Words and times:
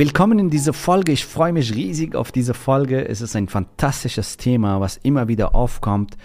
Willkommen 0.00 0.38
in 0.38 0.48
dieser 0.48 0.72
Folge. 0.72 1.12
Ich 1.12 1.26
freue 1.26 1.52
mich 1.52 1.74
riesig 1.74 2.14
auf 2.14 2.32
diese 2.32 2.54
Folge. 2.54 3.06
Es 3.06 3.20
ist 3.20 3.36
ein 3.36 3.48
fantastisches 3.48 4.38
Thema, 4.38 4.80
was 4.80 4.96
immer 4.96 5.28
wieder 5.28 5.54
aufkommt. 5.54 6.16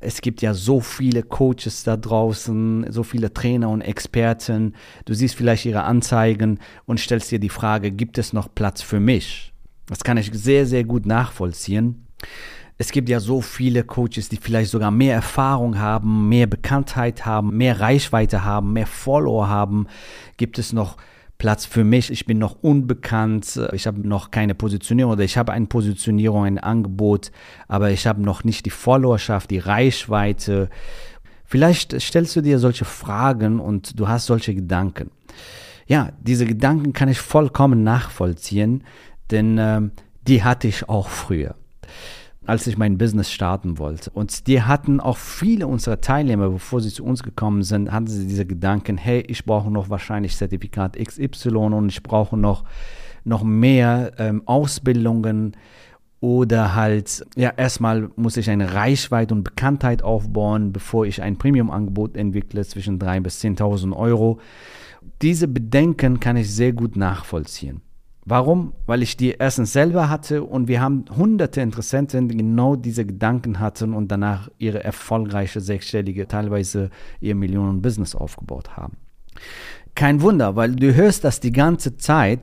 Es 0.00 0.22
gibt 0.22 0.40
ja 0.40 0.54
so 0.54 0.80
viele 0.80 1.22
Coaches 1.22 1.84
da 1.84 1.98
draußen, 1.98 2.86
so 2.90 3.02
viele 3.02 3.34
Trainer 3.34 3.68
und 3.68 3.82
Experten. 3.82 4.72
Du 5.04 5.12
siehst 5.12 5.34
vielleicht 5.34 5.66
ihre 5.66 5.82
Anzeigen 5.82 6.58
und 6.86 7.00
stellst 7.00 7.30
dir 7.30 7.38
die 7.38 7.50
Frage, 7.50 7.90
gibt 7.90 8.16
es 8.16 8.32
noch 8.32 8.48
Platz 8.54 8.80
für 8.80 8.98
mich? 8.98 9.52
Das 9.88 10.02
kann 10.02 10.16
ich 10.16 10.30
sehr, 10.32 10.64
sehr 10.64 10.84
gut 10.84 11.04
nachvollziehen. 11.04 12.06
Es 12.78 12.92
gibt 12.92 13.10
ja 13.10 13.20
so 13.20 13.42
viele 13.42 13.84
Coaches, 13.84 14.30
die 14.30 14.38
vielleicht 14.38 14.70
sogar 14.70 14.90
mehr 14.90 15.16
Erfahrung 15.16 15.78
haben, 15.78 16.30
mehr 16.30 16.46
Bekanntheit 16.46 17.26
haben, 17.26 17.54
mehr 17.58 17.78
Reichweite 17.78 18.42
haben, 18.42 18.72
mehr 18.72 18.86
Follower 18.86 19.50
haben. 19.50 19.86
Gibt 20.38 20.58
es 20.58 20.72
noch 20.72 20.96
Platz 21.38 21.64
für 21.64 21.84
mich. 21.84 22.10
Ich 22.10 22.26
bin 22.26 22.38
noch 22.38 22.56
unbekannt, 22.62 23.60
ich 23.72 23.86
habe 23.86 24.06
noch 24.06 24.30
keine 24.30 24.54
Positionierung 24.54 25.12
oder 25.12 25.24
ich 25.24 25.38
habe 25.38 25.52
eine 25.52 25.66
Positionierung, 25.66 26.44
ein 26.44 26.58
Angebot, 26.58 27.30
aber 27.68 27.90
ich 27.90 28.06
habe 28.06 28.20
noch 28.20 28.44
nicht 28.44 28.66
die 28.66 28.70
Followerschaft, 28.70 29.50
die 29.50 29.58
Reichweite. 29.58 30.68
Vielleicht 31.44 31.98
stellst 32.00 32.36
du 32.36 32.40
dir 32.40 32.58
solche 32.58 32.84
Fragen 32.84 33.60
und 33.60 33.98
du 33.98 34.08
hast 34.08 34.26
solche 34.26 34.54
Gedanken. 34.54 35.10
Ja, 35.86 36.10
diese 36.20 36.44
Gedanken 36.44 36.92
kann 36.92 37.08
ich 37.08 37.20
vollkommen 37.20 37.82
nachvollziehen, 37.82 38.84
denn 39.30 39.56
äh, 39.56 39.80
die 40.26 40.44
hatte 40.44 40.68
ich 40.68 40.88
auch 40.88 41.08
früher 41.08 41.54
als 42.48 42.66
ich 42.66 42.78
mein 42.78 42.96
Business 42.96 43.30
starten 43.30 43.78
wollte. 43.78 44.08
Und 44.10 44.46
die 44.46 44.62
hatten 44.62 45.00
auch 45.00 45.18
viele 45.18 45.66
unserer 45.66 46.00
Teilnehmer, 46.00 46.48
bevor 46.48 46.80
sie 46.80 46.88
zu 46.88 47.04
uns 47.04 47.22
gekommen 47.22 47.62
sind, 47.62 47.92
hatten 47.92 48.06
sie 48.06 48.26
diese 48.26 48.46
Gedanken, 48.46 48.96
hey, 48.96 49.20
ich 49.20 49.44
brauche 49.44 49.70
noch 49.70 49.90
wahrscheinlich 49.90 50.34
Zertifikat 50.34 50.96
XY 50.96 51.50
und 51.50 51.90
ich 51.90 52.02
brauche 52.02 52.38
noch, 52.38 52.64
noch 53.24 53.44
mehr 53.44 54.12
ähm, 54.16 54.42
Ausbildungen 54.46 55.58
oder 56.20 56.74
halt, 56.74 57.26
ja, 57.36 57.52
erstmal 57.54 58.08
muss 58.16 58.38
ich 58.38 58.48
eine 58.48 58.72
Reichweite 58.72 59.34
und 59.34 59.44
Bekanntheit 59.44 60.02
aufbauen, 60.02 60.72
bevor 60.72 61.04
ich 61.04 61.20
ein 61.20 61.36
Premium-Angebot 61.36 62.16
entwickle 62.16 62.64
zwischen 62.64 62.98
3.000 62.98 63.20
bis 63.20 63.44
10.000 63.44 63.94
Euro. 63.94 64.40
Diese 65.20 65.48
Bedenken 65.48 66.18
kann 66.18 66.38
ich 66.38 66.50
sehr 66.50 66.72
gut 66.72 66.96
nachvollziehen. 66.96 67.82
Warum? 68.30 68.74
Weil 68.84 69.02
ich 69.02 69.16
die 69.16 69.30
erstens 69.30 69.72
selber 69.72 70.10
hatte 70.10 70.44
und 70.44 70.68
wir 70.68 70.82
haben 70.82 71.06
hunderte 71.16 71.62
Interessenten, 71.62 72.28
die 72.28 72.36
genau 72.36 72.76
diese 72.76 73.06
Gedanken 73.06 73.58
hatten 73.58 73.94
und 73.94 74.12
danach 74.12 74.50
ihre 74.58 74.84
erfolgreiche 74.84 75.62
sechsstellige, 75.62 76.28
teilweise 76.28 76.90
ihr 77.22 77.34
Millionen-Business 77.34 78.14
aufgebaut 78.14 78.76
haben. 78.76 78.98
Kein 79.94 80.20
Wunder, 80.20 80.56
weil 80.56 80.76
du 80.76 80.94
hörst 80.94 81.24
das 81.24 81.40
die 81.40 81.52
ganze 81.52 81.96
Zeit 81.96 82.40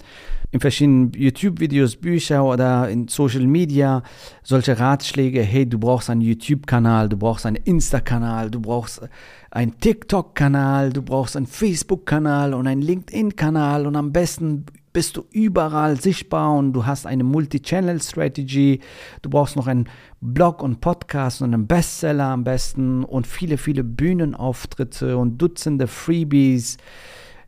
in 0.50 0.60
verschiedenen 0.60 1.12
YouTube-Videos, 1.14 1.98
Bücher 1.98 2.44
oder 2.44 2.90
in 2.90 3.08
Social 3.08 3.46
Media, 3.46 4.02
solche 4.42 4.80
Ratschläge, 4.80 5.42
hey, 5.44 5.70
du 5.70 5.78
brauchst 5.78 6.10
einen 6.10 6.22
YouTube-Kanal, 6.22 7.10
du 7.10 7.18
brauchst 7.18 7.46
einen 7.46 7.58
Insta-Kanal, 7.58 8.50
du 8.50 8.60
brauchst 8.60 9.08
einen 9.52 9.80
TikTok-Kanal, 9.80 10.94
du 10.94 11.04
brauchst 11.04 11.38
einen 11.38 11.46
Facebook-Kanal 11.46 12.56
und 12.56 12.66
einen 12.66 12.82
LinkedIn-Kanal 12.82 13.86
und 13.86 13.96
am 13.96 14.12
besten 14.12 14.66
bist 14.96 15.18
du 15.18 15.26
überall 15.32 16.00
sichtbar 16.00 16.56
und 16.56 16.72
du 16.72 16.86
hast 16.86 17.06
eine 17.06 17.26
Multi-Channel-Strategy. 17.26 18.80
Du 19.22 19.30
brauchst 19.30 19.58
noch 19.58 19.68
einen 19.68 19.90
Blog 20.22 20.64
und 20.64 20.80
Podcast 20.80 21.42
und 21.42 21.54
einen 21.54 21.68
Bestseller 21.68 22.28
am 22.28 22.46
besten 22.46 23.04
und 23.04 23.28
viele, 23.28 23.58
viele 23.58 23.84
Bühnenauftritte 23.84 25.18
und 25.18 25.38
Dutzende 25.38 25.88
Freebies. 25.88 26.78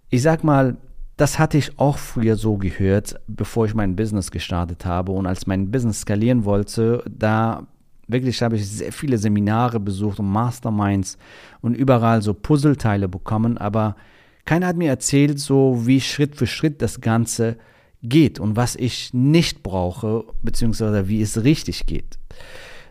Ich 0.09 0.23
sag 0.23 0.43
mal, 0.43 0.75
das 1.15 1.39
hatte 1.39 1.57
ich 1.57 1.79
auch 1.79 1.97
früher 1.97 2.35
so 2.35 2.57
gehört, 2.57 3.15
bevor 3.27 3.65
ich 3.65 3.73
mein 3.73 3.95
Business 3.95 4.29
gestartet 4.29 4.83
habe. 4.85 5.13
Und 5.13 5.25
als 5.25 5.47
mein 5.47 5.71
Business 5.71 6.01
skalieren 6.01 6.43
wollte, 6.43 7.01
da 7.09 7.65
wirklich 8.09 8.41
habe 8.41 8.57
ich 8.57 8.67
sehr 8.69 8.91
viele 8.91 9.17
Seminare 9.17 9.79
besucht 9.79 10.19
und 10.19 10.29
Masterminds 10.29 11.17
und 11.61 11.75
überall 11.75 12.21
so 12.21 12.33
Puzzleteile 12.33 13.07
bekommen, 13.07 13.57
aber 13.57 13.95
keiner 14.47 14.67
hat 14.67 14.77
mir 14.77 14.89
erzählt, 14.89 15.39
so 15.39 15.85
wie 15.85 16.01
Schritt 16.01 16.35
für 16.35 16.47
Schritt 16.47 16.81
das 16.81 17.01
Ganze 17.01 17.57
geht 18.01 18.39
und 18.39 18.55
was 18.55 18.75
ich 18.75 19.13
nicht 19.13 19.61
brauche, 19.61 20.23
beziehungsweise 20.41 21.07
wie 21.09 21.21
es 21.21 21.43
richtig 21.43 21.85
geht. 21.85 22.17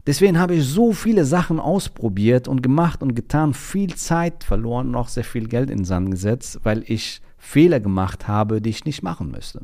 Deswegen 0.06 0.38
habe 0.38 0.54
ich 0.54 0.64
so 0.64 0.92
viele 0.92 1.24
Sachen 1.24 1.58
ausprobiert 1.58 2.46
und 2.46 2.62
gemacht 2.62 3.02
und 3.02 3.16
getan, 3.16 3.54
viel 3.54 3.94
Zeit 3.94 4.44
verloren 4.44 4.88
und 4.88 4.94
auch 4.94 5.08
sehr 5.08 5.24
viel 5.24 5.48
Geld 5.48 5.70
in 5.70 5.78
den 5.78 5.84
Sand 5.84 6.10
gesetzt, 6.10 6.60
weil 6.62 6.84
ich 6.86 7.22
Fehler 7.38 7.80
gemacht 7.80 8.28
habe, 8.28 8.60
die 8.60 8.70
ich 8.70 8.84
nicht 8.84 9.02
machen 9.02 9.30
müsste. 9.30 9.62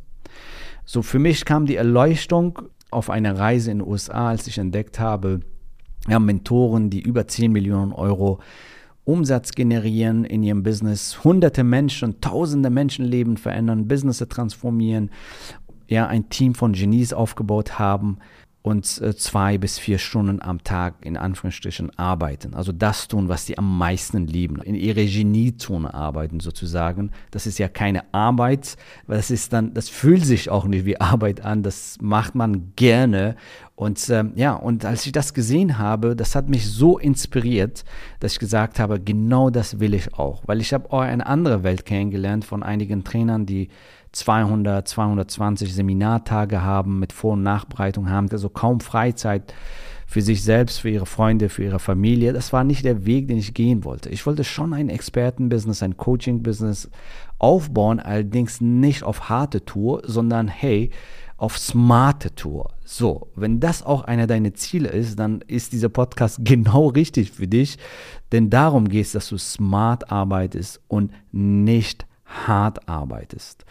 So 0.84 1.02
für 1.02 1.18
mich 1.18 1.44
kam 1.44 1.66
die 1.66 1.76
Erleuchtung 1.76 2.58
auf 2.90 3.10
einer 3.10 3.38
Reise 3.38 3.70
in 3.70 3.78
den 3.78 3.88
USA, 3.88 4.30
als 4.30 4.46
ich 4.46 4.58
entdeckt 4.58 4.98
habe, 4.98 5.40
ja, 6.08 6.18
Mentoren, 6.18 6.90
die 6.90 7.00
über 7.00 7.28
10 7.28 7.52
Millionen 7.52 7.92
Euro 7.92 8.40
Umsatz 9.04 9.52
generieren 9.52 10.24
in 10.24 10.42
ihrem 10.42 10.62
Business, 10.62 11.24
hunderte 11.24 11.64
Menschen, 11.64 12.20
tausende 12.20 12.70
Menschenleben 12.70 13.36
verändern, 13.36 13.88
Business 13.88 14.18
transformieren, 14.18 15.10
ja, 15.88 16.06
ein 16.06 16.28
Team 16.28 16.54
von 16.54 16.72
Genies 16.72 17.12
aufgebaut 17.12 17.78
haben 17.78 18.18
und 18.62 19.00
äh, 19.00 19.14
zwei 19.16 19.58
bis 19.58 19.78
vier 19.78 19.98
Stunden 19.98 20.40
am 20.40 20.62
Tag 20.62 21.04
in 21.04 21.16
Anführungsstrichen 21.16 21.98
arbeiten. 21.98 22.54
Also 22.54 22.70
das 22.70 23.08
tun, 23.08 23.28
was 23.28 23.44
sie 23.44 23.58
am 23.58 23.76
meisten 23.76 24.26
lieben. 24.26 24.62
In 24.62 24.76
ihre 24.76 25.04
Geniezone 25.04 25.92
arbeiten 25.92 26.38
sozusagen. 26.38 27.10
Das 27.32 27.46
ist 27.46 27.58
ja 27.58 27.68
keine 27.68 28.04
Arbeit, 28.14 28.76
das 29.08 29.30
ist 29.30 29.52
dann, 29.52 29.74
das 29.74 29.88
fühlt 29.88 30.24
sich 30.24 30.48
auch 30.48 30.64
nicht 30.64 30.84
wie 30.84 31.00
Arbeit 31.00 31.44
an. 31.44 31.62
Das 31.62 31.98
macht 32.00 32.34
man 32.34 32.72
gerne. 32.76 33.36
Und 33.82 34.08
ähm, 34.10 34.32
ja, 34.36 34.54
und 34.54 34.84
als 34.84 35.04
ich 35.06 35.12
das 35.12 35.34
gesehen 35.34 35.78
habe, 35.78 36.14
das 36.14 36.36
hat 36.36 36.48
mich 36.48 36.70
so 36.70 36.98
inspiriert, 36.98 37.84
dass 38.20 38.34
ich 38.34 38.38
gesagt 38.38 38.78
habe, 38.78 39.00
genau 39.00 39.50
das 39.50 39.80
will 39.80 39.92
ich 39.94 40.14
auch. 40.14 40.42
Weil 40.46 40.60
ich 40.60 40.72
habe 40.72 40.92
auch 40.92 41.00
eine 41.00 41.26
andere 41.26 41.64
Welt 41.64 41.84
kennengelernt 41.84 42.44
von 42.44 42.62
einigen 42.62 43.02
Trainern, 43.02 43.44
die 43.44 43.68
200, 44.12 44.86
220 44.86 45.74
Seminartage 45.74 46.62
haben, 46.62 47.00
mit 47.00 47.12
Vor- 47.12 47.32
und 47.32 47.42
Nachbereitung 47.42 48.08
haben, 48.08 48.28
also 48.30 48.48
kaum 48.48 48.80
Freizeit 48.80 49.52
für 50.06 50.22
sich 50.22 50.44
selbst, 50.44 50.78
für 50.80 50.90
ihre 50.90 51.06
Freunde, 51.06 51.48
für 51.48 51.64
ihre 51.64 51.78
Familie. 51.78 52.32
Das 52.32 52.52
war 52.52 52.62
nicht 52.62 52.84
der 52.84 53.06
Weg, 53.06 53.28
den 53.28 53.38
ich 53.38 53.54
gehen 53.54 53.82
wollte. 53.82 54.10
Ich 54.10 54.26
wollte 54.26 54.44
schon 54.44 54.74
ein 54.74 54.90
Expertenbusiness, 54.90 55.82
ein 55.82 55.96
Coaching-Business 55.96 56.90
aufbauen, 57.38 57.98
allerdings 57.98 58.60
nicht 58.60 59.02
auf 59.02 59.28
harte 59.30 59.64
Tour, 59.64 60.02
sondern 60.04 60.46
hey, 60.46 60.90
auf 61.42 61.58
smarte 61.58 62.32
Tour. 62.36 62.72
So, 62.84 63.26
wenn 63.34 63.58
das 63.58 63.82
auch 63.82 64.04
einer 64.04 64.28
deiner 64.28 64.54
Ziele 64.54 64.90
ist, 64.90 65.18
dann 65.18 65.40
ist 65.48 65.72
dieser 65.72 65.88
Podcast 65.88 66.38
genau 66.44 66.86
richtig 66.86 67.32
für 67.32 67.48
dich, 67.48 67.78
denn 68.30 68.48
darum 68.48 68.88
geht 68.88 69.06
es, 69.06 69.12
dass 69.12 69.28
du 69.28 69.38
smart 69.38 70.12
arbeitest 70.12 70.80
und 70.86 71.10
nicht 71.32 72.06
hart 72.24 72.88
arbeitest. 72.88 73.64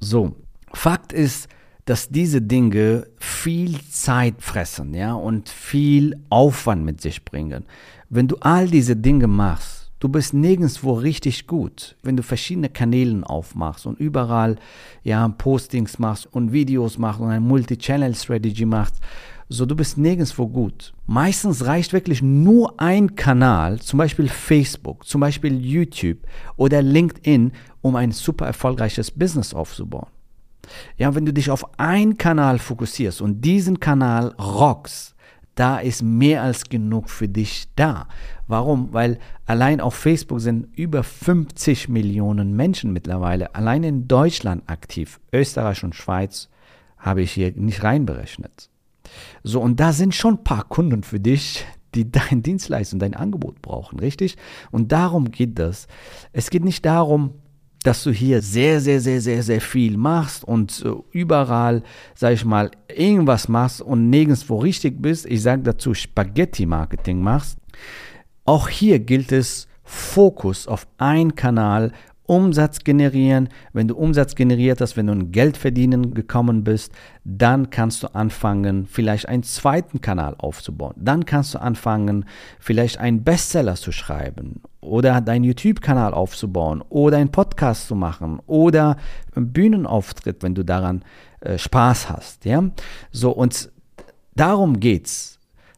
So, 0.00 0.34
Fakt 0.74 1.12
ist, 1.12 1.48
dass 1.84 2.08
diese 2.08 2.42
Dinge 2.42 3.06
viel 3.16 3.80
Zeit 3.88 4.42
fressen, 4.42 4.92
ja, 4.92 5.14
und 5.14 5.48
viel 5.48 6.16
Aufwand 6.30 6.84
mit 6.84 7.00
sich 7.00 7.24
bringen. 7.24 7.64
Wenn 8.08 8.26
du 8.26 8.36
all 8.40 8.66
diese 8.66 8.96
Dinge 8.96 9.28
machst, 9.28 9.81
du 10.02 10.08
bist 10.08 10.34
nirgendwo 10.34 10.94
richtig 10.94 11.46
gut. 11.46 11.96
Wenn 12.02 12.16
du 12.16 12.24
verschiedene 12.24 12.68
Kanäle 12.68 13.22
aufmachst 13.24 13.86
und 13.86 14.00
überall, 14.00 14.56
ja, 15.04 15.28
Postings 15.28 16.00
machst 16.00 16.26
und 16.32 16.52
Videos 16.52 16.98
machst 16.98 17.20
und 17.20 17.30
eine 17.30 17.40
Multi-Channel-Strategy 17.40 18.64
machst 18.64 18.96
so 19.52 19.66
du 19.66 19.76
bist 19.76 19.98
nirgendwo 19.98 20.48
gut. 20.48 20.94
Meistens 21.06 21.66
reicht 21.66 21.92
wirklich 21.92 22.22
nur 22.22 22.80
ein 22.80 23.16
Kanal, 23.16 23.80
zum 23.80 23.98
Beispiel 23.98 24.28
Facebook, 24.28 25.06
zum 25.06 25.20
Beispiel 25.20 25.60
YouTube 25.60 26.18
oder 26.56 26.80
LinkedIn, 26.80 27.52
um 27.82 27.96
ein 27.96 28.12
super 28.12 28.46
erfolgreiches 28.46 29.10
Business 29.10 29.52
aufzubauen. 29.52 30.08
Ja, 30.96 31.14
wenn 31.14 31.26
du 31.26 31.32
dich 31.32 31.50
auf 31.50 31.78
einen 31.78 32.16
Kanal 32.16 32.58
fokussierst 32.58 33.20
und 33.20 33.42
diesen 33.42 33.78
Kanal 33.78 34.28
rockst, 34.38 35.14
da 35.54 35.78
ist 35.78 36.02
mehr 36.02 36.42
als 36.42 36.64
genug 36.64 37.10
für 37.10 37.28
dich 37.28 37.66
da. 37.76 38.08
Warum? 38.46 38.92
Weil 38.92 39.18
allein 39.46 39.80
auf 39.80 39.94
Facebook 39.94 40.40
sind 40.40 40.66
über 40.76 41.02
50 41.02 41.88
Millionen 41.88 42.56
Menschen 42.56 42.92
mittlerweile 42.92 43.54
allein 43.54 43.84
in 43.84 44.08
Deutschland 44.08 44.62
aktiv. 44.66 45.20
Österreich 45.32 45.84
und 45.84 45.94
Schweiz 45.94 46.48
habe 46.98 47.22
ich 47.22 47.32
hier 47.32 47.52
nicht 47.54 47.82
reinberechnet. 47.82 48.70
So, 49.42 49.60
und 49.60 49.80
da 49.80 49.92
sind 49.92 50.14
schon 50.14 50.34
ein 50.34 50.44
paar 50.44 50.64
Kunden 50.64 51.02
für 51.02 51.20
dich, 51.20 51.66
die 51.94 52.10
dein 52.12 52.42
Dienstleistung, 52.42 52.98
dein 52.98 53.14
Angebot 53.14 53.60
brauchen, 53.60 53.98
richtig? 53.98 54.36
Und 54.70 54.92
darum 54.92 55.30
geht 55.30 55.58
das. 55.58 55.86
Es 56.32 56.48
geht 56.48 56.64
nicht 56.64 56.86
darum, 56.86 57.34
dass 57.82 58.04
du 58.04 58.10
hier 58.10 58.42
sehr, 58.42 58.80
sehr, 58.80 59.00
sehr, 59.00 59.20
sehr, 59.20 59.42
sehr 59.42 59.60
viel 59.60 59.96
machst 59.96 60.44
und 60.44 60.82
äh, 60.84 60.90
überall, 61.10 61.82
sag 62.14 62.32
ich 62.32 62.44
mal, 62.44 62.70
irgendwas 62.94 63.48
machst 63.48 63.80
und 63.80 64.10
nirgendwo 64.10 64.58
richtig 64.58 65.00
bist. 65.00 65.26
Ich 65.26 65.42
sage 65.42 65.62
dazu 65.62 65.94
Spaghetti-Marketing 65.94 67.20
machst. 67.20 67.58
Auch 68.44 68.68
hier 68.68 68.98
gilt 68.98 69.32
es, 69.32 69.68
Fokus 69.84 70.68
auf 70.68 70.86
einen 70.96 71.34
Kanal 71.34 71.92
Umsatz 72.26 72.84
generieren. 72.84 73.48
Wenn 73.72 73.88
du 73.88 73.96
Umsatz 73.96 74.34
generiert 74.34 74.80
hast, 74.80 74.96
wenn 74.96 75.06
du 75.06 75.12
ein 75.12 75.32
Geld 75.32 75.56
verdienen 75.56 76.14
gekommen 76.14 76.64
bist, 76.64 76.92
dann 77.24 77.70
kannst 77.70 78.02
du 78.02 78.14
anfangen, 78.14 78.86
vielleicht 78.86 79.28
einen 79.28 79.42
zweiten 79.42 80.00
Kanal 80.00 80.34
aufzubauen. 80.38 80.94
Dann 80.96 81.24
kannst 81.24 81.54
du 81.54 81.60
anfangen, 81.60 82.24
vielleicht 82.58 82.98
einen 82.98 83.24
Bestseller 83.24 83.74
zu 83.74 83.92
schreiben 83.92 84.60
oder 84.80 85.20
deinen 85.20 85.44
YouTube-Kanal 85.44 86.14
aufzubauen 86.14 86.82
oder 86.88 87.18
einen 87.18 87.32
Podcast 87.32 87.88
zu 87.88 87.94
machen 87.94 88.40
oder 88.46 88.96
einen 89.34 89.52
Bühnenauftritt, 89.52 90.42
wenn 90.42 90.54
du 90.54 90.64
daran 90.64 91.04
äh, 91.40 91.58
Spaß 91.58 92.10
hast. 92.10 92.44
Ja? 92.44 92.64
So, 93.10 93.30
und 93.30 93.70
darum 94.34 94.80
geht's 94.80 95.31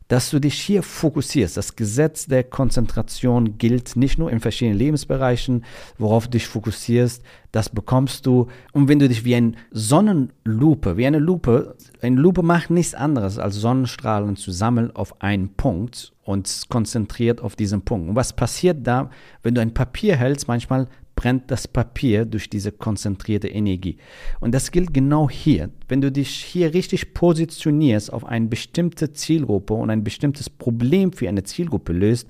dass 0.08 0.30
du 0.30 0.38
dich 0.38 0.60
hier 0.60 0.82
fokussierst. 0.82 1.56
Das 1.56 1.76
Gesetz 1.76 2.26
der 2.26 2.44
Konzentration 2.44 3.56
gilt 3.58 3.96
nicht 3.96 4.18
nur 4.18 4.30
in 4.30 4.40
verschiedenen 4.40 4.78
Lebensbereichen, 4.78 5.64
worauf 5.98 6.26
du 6.26 6.32
dich 6.32 6.46
fokussierst, 6.46 7.22
das 7.52 7.68
bekommst 7.68 8.26
du. 8.26 8.48
Und 8.72 8.88
wenn 8.88 8.98
du 8.98 9.08
dich 9.08 9.24
wie 9.24 9.34
eine 9.34 9.52
Sonnenlupe, 9.70 10.96
wie 10.96 11.06
eine 11.06 11.18
Lupe, 11.18 11.76
eine 12.02 12.20
Lupe 12.20 12.42
macht 12.42 12.70
nichts 12.70 12.94
anderes 12.94 13.38
als 13.38 13.54
Sonnenstrahlen 13.56 14.36
zu 14.36 14.50
sammeln 14.50 14.90
auf 14.94 15.22
einen 15.22 15.54
Punkt 15.54 16.12
und 16.22 16.64
konzentriert 16.68 17.40
auf 17.40 17.56
diesen 17.56 17.82
Punkt. 17.82 18.08
Und 18.10 18.16
was 18.16 18.34
passiert 18.34 18.86
da, 18.86 19.10
wenn 19.42 19.54
du 19.54 19.60
ein 19.60 19.74
Papier 19.74 20.16
hältst? 20.16 20.48
Manchmal 20.48 20.88
brennt 21.14 21.50
das 21.50 21.68
Papier 21.68 22.24
durch 22.24 22.50
diese 22.50 22.72
konzentrierte 22.72 23.48
Energie. 23.48 23.98
Und 24.40 24.52
das 24.52 24.70
gilt 24.70 24.92
genau 24.92 25.30
hier. 25.30 25.70
Wenn 25.88 26.00
du 26.00 26.10
dich 26.10 26.30
hier 26.30 26.74
richtig 26.74 27.14
positionierst 27.14 28.12
auf 28.12 28.24
eine 28.24 28.46
bestimmte 28.46 29.12
Zielgruppe 29.12 29.74
und 29.74 29.90
ein 29.90 30.04
bestimmtes 30.04 30.50
Problem 30.50 31.12
für 31.12 31.28
eine 31.28 31.44
Zielgruppe 31.44 31.92
löst, 31.92 32.28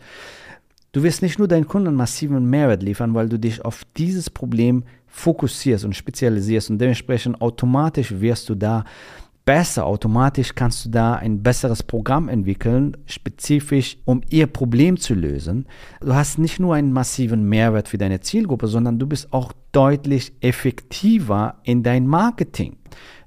du 0.93 1.03
wirst 1.03 1.23
nicht 1.23 1.39
nur 1.39 1.49
deinen 1.49 1.67
Kunden 1.67 1.95
massiven 1.95 2.49
Mehrwert 2.49 2.83
liefern, 2.83 3.15
weil 3.15 3.29
du 3.29 3.39
dich 3.39 3.65
auf 3.65 3.83
dieses 3.97 4.31
Problem 4.31 4.85
fokussierst 5.07 5.85
und 5.85 5.95
spezialisierst 5.95 6.71
und 6.71 6.79
dementsprechend 6.79 7.41
automatisch 7.41 8.21
wirst 8.21 8.49
du 8.49 8.57
da 8.57 8.85
besser. 9.45 9.87
Automatisch 9.87 10.55
kannst 10.55 10.85
du 10.85 10.91
da 10.91 11.15
ein 11.15 11.43
besseres 11.43 11.83
Programm 11.83 12.29
entwickeln, 12.29 12.97
spezifisch, 13.07 13.99
um 14.05 14.23
ihr 14.31 14.47
Problem 14.47 14.97
zu 14.97 15.15
lösen. 15.15 15.67
Du 16.01 16.15
hast 16.15 16.39
nicht 16.39 16.61
nur 16.61 16.75
einen 16.75 16.93
massiven 16.93 17.49
Mehrwert 17.49 17.89
für 17.89 17.99
deine 17.99 18.21
Zielgruppe, 18.21 18.69
sondern 18.69 18.99
du 18.99 19.07
bist 19.07 19.33
auch 19.33 19.53
deutlich 19.73 20.33
effektiver 20.41 21.57
in 21.65 21.83
dein 21.83 22.07
Marketing. 22.07 22.77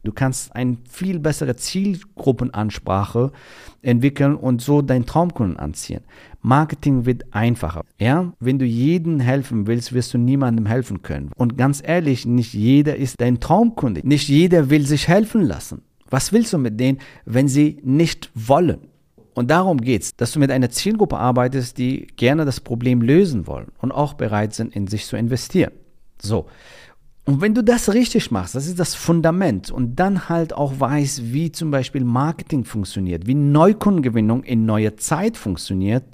Du 0.03 0.13
kannst 0.13 0.55
eine 0.55 0.77
viel 0.89 1.19
bessere 1.19 1.57
Zielgruppenansprache 1.57 3.33
entwickeln 3.81 4.35
und 4.35 4.61
so 4.61 4.81
deinen 4.81 5.05
Traumkunden 5.05 5.57
anziehen. 5.57 6.01
Marketing 6.41 7.05
wird 7.05 7.25
einfacher. 7.33 7.83
Ja, 7.99 8.31
wenn 8.39 8.57
du 8.57 8.63
jedem 8.63 9.19
helfen 9.19 9.67
willst, 9.67 9.91
wirst 9.91 10.13
du 10.13 10.17
niemandem 10.17 10.65
helfen 10.65 11.01
können. 11.01 11.31
Und 11.35 11.57
ganz 11.57 11.83
ehrlich, 11.85 12.25
nicht 12.25 12.53
jeder 12.53 12.95
ist 12.95 13.19
dein 13.19 13.41
Traumkunde. 13.41 14.07
Nicht 14.07 14.29
jeder 14.29 14.69
will 14.69 14.85
sich 14.85 15.09
helfen 15.09 15.41
lassen. 15.41 15.81
Was 16.09 16.31
willst 16.31 16.53
du 16.53 16.57
mit 16.57 16.79
denen, 16.79 16.99
wenn 17.25 17.47
sie 17.47 17.79
nicht 17.83 18.31
wollen? 18.33 18.87
Und 19.33 19.51
darum 19.51 19.79
geht 19.79 20.01
es, 20.01 20.15
dass 20.15 20.31
du 20.31 20.39
mit 20.39 20.49
einer 20.49 20.71
Zielgruppe 20.71 21.17
arbeitest, 21.17 21.77
die 21.77 22.07
gerne 22.15 22.43
das 22.43 22.59
Problem 22.59 23.01
lösen 23.01 23.45
wollen 23.45 23.67
und 23.79 23.91
auch 23.91 24.15
bereit 24.15 24.55
sind, 24.55 24.75
in 24.75 24.87
sich 24.87 25.05
zu 25.05 25.15
investieren. 25.15 25.73
So. 26.19 26.47
Und 27.25 27.41
wenn 27.41 27.53
du 27.53 27.63
das 27.63 27.93
richtig 27.93 28.31
machst, 28.31 28.55
das 28.55 28.67
ist 28.67 28.79
das 28.79 28.95
Fundament 28.95 29.69
und 29.69 29.97
dann 29.97 30.29
halt 30.29 30.53
auch 30.53 30.79
weißt, 30.79 31.33
wie 31.33 31.51
zum 31.51 31.71
Beispiel 31.71 32.03
Marketing 32.03 32.63
funktioniert, 32.63 33.27
wie 33.27 33.35
Neukundengewinnung 33.35 34.43
in 34.43 34.65
neuer 34.65 34.97
Zeit 34.97 35.35
funktioniert, 35.37 36.05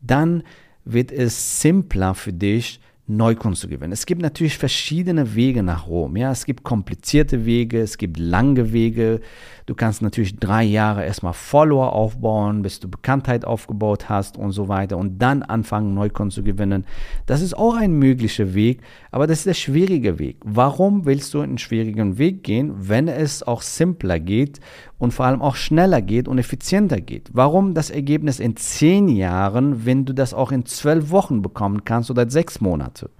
dann 0.00 0.42
wird 0.84 1.12
es 1.12 1.60
simpler 1.60 2.14
für 2.14 2.32
dich, 2.32 2.80
Neukunden 3.08 3.56
zu 3.56 3.68
gewinnen. 3.68 3.92
Es 3.92 4.04
gibt 4.04 4.20
natürlich 4.20 4.58
verschiedene 4.58 5.36
Wege 5.36 5.62
nach 5.62 5.86
Rom. 5.86 6.16
Ja, 6.16 6.32
es 6.32 6.44
gibt 6.44 6.64
komplizierte 6.64 7.46
Wege, 7.46 7.80
es 7.80 7.98
gibt 7.98 8.18
lange 8.18 8.72
Wege. 8.72 9.20
Du 9.66 9.74
kannst 9.74 10.02
natürlich 10.02 10.36
drei 10.36 10.64
Jahre 10.64 11.04
erstmal 11.04 11.32
Follower 11.32 11.92
aufbauen, 11.92 12.62
bis 12.62 12.80
du 12.80 12.88
Bekanntheit 12.88 13.44
aufgebaut 13.44 14.08
hast 14.08 14.36
und 14.36 14.50
so 14.52 14.68
weiter 14.68 14.96
und 14.96 15.20
dann 15.22 15.42
anfangen, 15.42 15.94
Neukunden 15.94 16.30
zu 16.32 16.42
gewinnen. 16.42 16.84
Das 17.26 17.42
ist 17.42 17.56
auch 17.56 17.76
ein 17.76 17.92
möglicher 17.92 18.54
Weg, 18.54 18.80
aber 19.12 19.26
das 19.26 19.38
ist 19.38 19.46
der 19.46 19.54
schwierige 19.54 20.18
Weg. 20.18 20.38
Warum 20.44 21.04
willst 21.04 21.32
du 21.34 21.40
einen 21.40 21.58
schwierigen 21.58 22.18
Weg 22.18 22.42
gehen, 22.42 22.74
wenn 22.76 23.08
es 23.08 23.42
auch 23.42 23.62
simpler 23.62 24.18
geht 24.18 24.60
und 24.98 25.12
vor 25.12 25.26
allem 25.26 25.42
auch 25.42 25.56
schneller 25.56 26.00
geht 26.02 26.28
und 26.28 26.38
effizienter 26.38 27.00
geht? 27.00 27.30
Warum 27.32 27.74
das 27.74 27.90
Ergebnis 27.90 28.40
in 28.40 28.56
zehn 28.56 29.08
Jahren, 29.08 29.84
wenn 29.84 30.04
du 30.04 30.12
das 30.12 30.34
auch 30.34 30.52
in 30.52 30.64
zwölf 30.64 31.10
Wochen 31.10 31.42
bekommen 31.42 31.84
kannst 31.84 32.10
oder 32.10 32.28
sechs 32.28 32.60
Monate? 32.96 33.10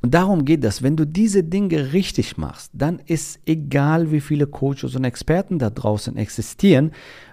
Und 0.00 0.14
darum 0.14 0.44
geht 0.44 0.64
es, 0.64 0.82
wenn 0.82 0.96
du 0.96 1.06
diese 1.06 1.44
Dinge 1.44 1.92
richtig 1.92 2.36
machst, 2.36 2.72
dann 2.74 2.98
ist 3.06 3.38
egal, 3.46 4.10
wie 4.10 4.20
viele 4.20 4.48
Coaches 4.48 4.96
und 4.96 5.04
Experten 5.04 5.60
da 5.60 5.70
draußen 5.70 6.16
existieren, 6.16 6.90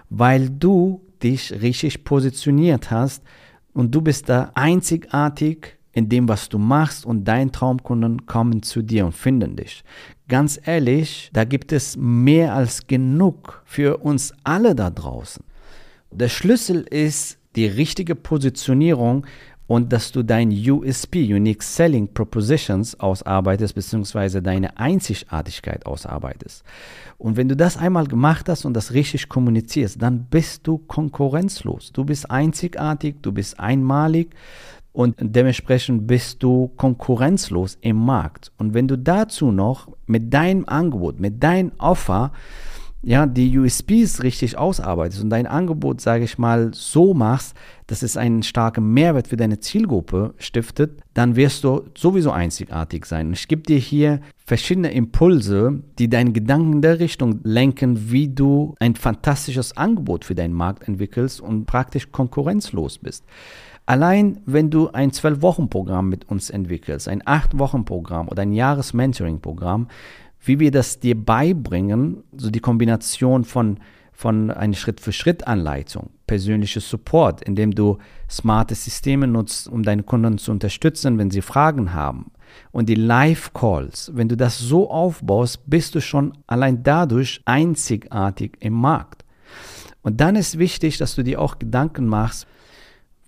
weil 0.08 0.48
du 0.48 1.00
dich 1.20 1.52
richtig 1.60 2.04
positioniert 2.04 2.92
hast 2.92 3.24
und 3.72 3.92
du 3.92 4.00
bist 4.00 4.28
da 4.28 4.52
einzigartig 4.54 5.78
in 5.92 6.08
dem, 6.08 6.28
was 6.28 6.48
du 6.48 6.58
machst 6.58 7.04
und 7.04 7.24
dein 7.24 7.50
Traumkunden 7.50 8.24
kommen 8.26 8.62
zu 8.62 8.82
dir 8.82 9.04
und 9.04 9.16
finden 9.16 9.56
dich. 9.56 9.82
Ganz 10.28 10.60
ehrlich, 10.64 11.30
da 11.32 11.42
gibt 11.42 11.72
es 11.72 11.96
mehr 11.96 12.54
als 12.54 12.86
genug 12.86 13.62
für 13.64 13.96
uns 13.96 14.32
alle 14.44 14.76
da 14.76 14.90
draußen. 14.90 15.42
Der 16.12 16.28
Schlüssel 16.28 16.82
ist 16.82 17.40
die 17.56 17.66
richtige 17.66 18.14
Positionierung 18.14 19.26
und 19.70 19.92
dass 19.92 20.10
du 20.10 20.24
dein 20.24 20.50
USP, 20.50 21.32
Unique 21.32 21.62
Selling 21.62 22.12
Propositions, 22.12 22.98
ausarbeitest, 22.98 23.76
beziehungsweise 23.76 24.42
deine 24.42 24.76
Einzigartigkeit 24.76 25.86
ausarbeitest. 25.86 26.64
Und 27.18 27.36
wenn 27.36 27.48
du 27.48 27.54
das 27.54 27.76
einmal 27.76 28.08
gemacht 28.08 28.48
hast 28.48 28.64
und 28.64 28.74
das 28.74 28.92
richtig 28.92 29.28
kommunizierst, 29.28 30.02
dann 30.02 30.24
bist 30.24 30.66
du 30.66 30.78
konkurrenzlos. 30.78 31.92
Du 31.92 32.04
bist 32.04 32.28
einzigartig, 32.32 33.22
du 33.22 33.30
bist 33.30 33.60
einmalig 33.60 34.30
und 34.92 35.14
dementsprechend 35.20 36.08
bist 36.08 36.42
du 36.42 36.72
konkurrenzlos 36.76 37.78
im 37.80 37.96
Markt. 37.96 38.50
Und 38.58 38.74
wenn 38.74 38.88
du 38.88 38.98
dazu 38.98 39.52
noch 39.52 39.86
mit 40.06 40.34
deinem 40.34 40.64
Angebot, 40.66 41.20
mit 41.20 41.40
deinem 41.40 41.70
Offer, 41.78 42.32
ja, 43.02 43.26
die 43.26 43.58
USPs 43.58 44.22
richtig 44.22 44.58
ausarbeitest 44.58 45.22
und 45.22 45.30
dein 45.30 45.46
Angebot, 45.46 46.00
sage 46.02 46.24
ich 46.24 46.36
mal, 46.36 46.70
so 46.74 47.14
machst, 47.14 47.56
dass 47.86 48.02
es 48.02 48.16
einen 48.16 48.42
starken 48.42 48.92
Mehrwert 48.92 49.28
für 49.28 49.36
deine 49.36 49.58
Zielgruppe 49.58 50.34
stiftet, 50.36 51.00
dann 51.14 51.34
wirst 51.34 51.64
du 51.64 51.84
sowieso 51.96 52.30
einzigartig 52.30 53.06
sein. 53.06 53.32
Ich 53.32 53.48
gebe 53.48 53.62
dir 53.62 53.78
hier 53.78 54.20
verschiedene 54.36 54.92
Impulse, 54.92 55.82
die 55.98 56.10
deinen 56.10 56.34
Gedanken 56.34 56.74
in 56.74 56.82
der 56.82 57.00
Richtung 57.00 57.40
lenken, 57.42 58.10
wie 58.10 58.28
du 58.28 58.74
ein 58.80 58.94
fantastisches 58.96 59.76
Angebot 59.76 60.26
für 60.26 60.34
deinen 60.34 60.54
Markt 60.54 60.86
entwickelst 60.86 61.40
und 61.40 61.64
praktisch 61.64 62.12
konkurrenzlos 62.12 62.98
bist. 62.98 63.24
Allein 63.86 64.40
wenn 64.44 64.70
du 64.70 64.90
ein 64.90 65.10
12-Wochen-Programm 65.10 66.08
mit 66.08 66.28
uns 66.28 66.50
entwickelst, 66.50 67.08
ein 67.08 67.22
8-Wochen-Programm 67.22 68.28
oder 68.28 68.42
ein 68.42 68.52
Jahres-Mentoring-Programm, 68.52 69.88
wie 70.40 70.58
wir 70.58 70.70
das 70.70 71.00
dir 71.00 71.14
beibringen, 71.14 72.24
so 72.36 72.50
die 72.50 72.60
Kombination 72.60 73.44
von, 73.44 73.78
von 74.12 74.50
einer 74.50 74.74
Schritt-für-Schritt-Anleitung, 74.74 76.10
persönliches 76.26 76.88
Support, 76.88 77.42
indem 77.42 77.72
du 77.72 77.98
smarte 78.28 78.74
Systeme 78.74 79.26
nutzt, 79.26 79.68
um 79.68 79.82
deine 79.82 80.02
Kunden 80.02 80.38
zu 80.38 80.50
unterstützen, 80.50 81.18
wenn 81.18 81.30
sie 81.30 81.42
Fragen 81.42 81.92
haben. 81.92 82.32
Und 82.72 82.88
die 82.88 82.94
Live-Calls, 82.94 84.12
wenn 84.14 84.28
du 84.28 84.36
das 84.36 84.58
so 84.58 84.90
aufbaust, 84.90 85.62
bist 85.66 85.94
du 85.94 86.00
schon 86.00 86.32
allein 86.46 86.82
dadurch 86.82 87.42
einzigartig 87.44 88.56
im 88.60 88.74
Markt. 88.74 89.24
Und 90.02 90.20
dann 90.20 90.36
ist 90.36 90.58
wichtig, 90.58 90.98
dass 90.98 91.14
du 91.14 91.22
dir 91.22 91.40
auch 91.40 91.58
Gedanken 91.58 92.06
machst, 92.06 92.46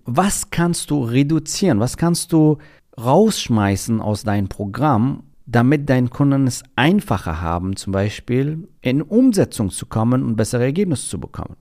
was 0.05 0.49
kannst 0.49 0.91
du 0.91 1.03
reduzieren, 1.03 1.79
was 1.79 1.97
kannst 1.97 2.33
du 2.33 2.57
rausschmeißen 2.97 4.01
aus 4.01 4.23
deinem 4.23 4.49
Programm, 4.49 5.23
damit 5.55 5.89
deine 5.89 6.09
Kunden 6.09 6.47
es 6.47 6.63
einfacher 6.75 7.41
haben, 7.41 7.75
zum 7.75 7.93
Beispiel 7.93 8.67
in 8.81 9.01
Umsetzung 9.01 9.69
zu 9.69 9.85
kommen 9.85 10.23
und 10.23 10.35
bessere 10.35 10.63
Ergebnisse 10.63 11.07
zu 11.07 11.19
bekommen. 11.19 11.55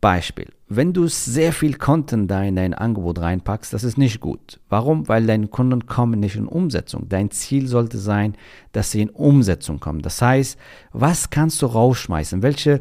Beispiel, 0.00 0.48
wenn 0.66 0.94
du 0.94 1.06
sehr 1.08 1.52
viel 1.52 1.76
Content 1.76 2.30
da 2.30 2.42
in 2.42 2.56
dein 2.56 2.72
Angebot 2.72 3.18
reinpackst, 3.20 3.74
das 3.74 3.84
ist 3.84 3.98
nicht 3.98 4.20
gut. 4.20 4.58
Warum? 4.70 5.06
Weil 5.08 5.26
deine 5.26 5.48
Kunden 5.48 5.84
kommen 5.84 6.20
nicht 6.20 6.36
in 6.36 6.46
Umsetzung. 6.46 7.08
Dein 7.10 7.30
Ziel 7.30 7.66
sollte 7.66 7.98
sein, 7.98 8.34
dass 8.72 8.90
sie 8.90 9.02
in 9.02 9.10
Umsetzung 9.10 9.78
kommen. 9.78 10.00
Das 10.00 10.22
heißt, 10.22 10.58
was 10.92 11.28
kannst 11.28 11.60
du 11.60 11.66
rausschmeißen? 11.66 12.42
Welche 12.42 12.80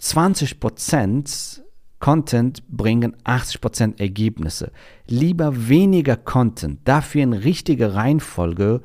20% 0.00 1.62
Content 2.00 2.62
bringen 2.68 3.14
80% 3.24 4.00
Ergebnisse. 4.00 4.72
Lieber 5.06 5.68
weniger 5.68 6.16
Content, 6.16 6.80
dafür 6.84 7.22
in 7.22 7.34
richtiger 7.34 7.94
Reihenfolge 7.94 8.80